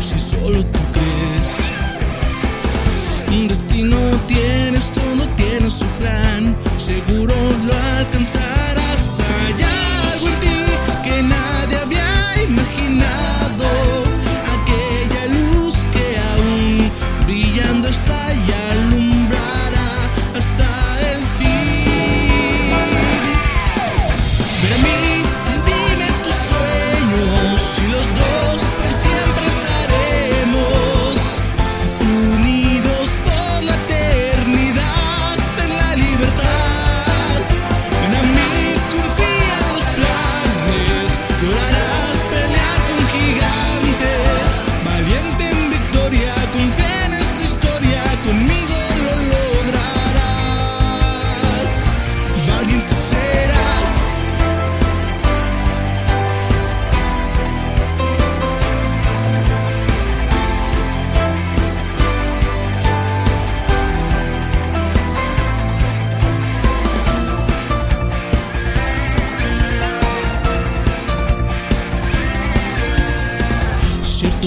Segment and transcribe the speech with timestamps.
[0.00, 1.58] si solo tú crees.
[3.28, 7.34] Un destino tienes, todo tienes su plan, seguro
[7.66, 8.79] lo alcanzarás.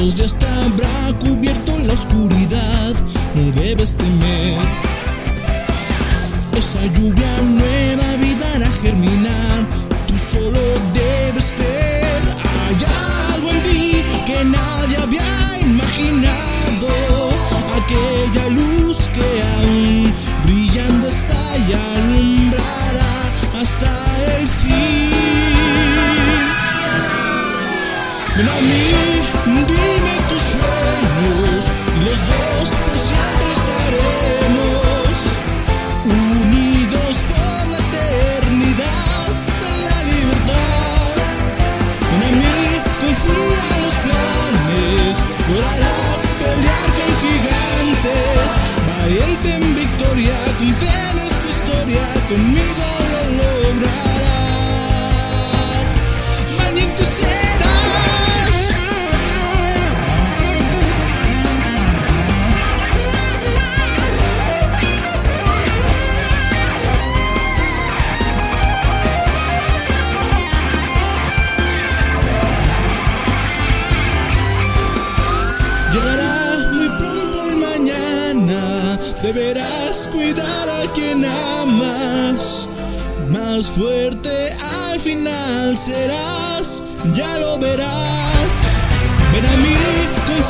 [0.10, 2.94] Ya está habrá cubierto la oscuridad,
[3.36, 4.60] no debes temer.
[6.58, 9.66] Esa lluvia nueva vida hará germinar,
[10.06, 10.60] tú solo
[10.94, 12.22] debes creer.
[12.68, 16.90] Hay algo en ti que nadie había imaginado,
[17.78, 20.14] aquella luz que aún
[20.44, 23.90] brillando está y alumbrará hasta
[24.38, 25.53] el fin.
[28.36, 29.22] Ven a mí,
[29.68, 31.72] dime tus sueños,
[32.04, 35.14] los dos por siempre estaremos
[36.04, 39.30] unidos por la eternidad
[39.70, 41.14] en la libertad.
[42.10, 45.14] Ven a mí, confía en los planes,
[45.54, 48.50] lograrás pelear con gigantes,
[48.98, 53.13] valiente en victoria, confía en esta historia, conmigo
[79.24, 82.68] deberás cuidar a quien amas.
[83.30, 84.54] Más fuerte
[84.90, 88.54] al final serás, ya lo verás.
[89.34, 89.76] Ven a mí,
[90.28, 90.43] confía